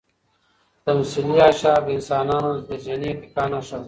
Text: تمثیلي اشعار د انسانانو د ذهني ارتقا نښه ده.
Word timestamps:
تمثیلي 0.85 1.37
اشعار 1.51 1.81
د 1.85 1.89
انسانانو 1.97 2.51
د 2.67 2.69
ذهني 2.85 3.07
ارتقا 3.13 3.43
نښه 3.53 3.75
ده. 3.77 3.79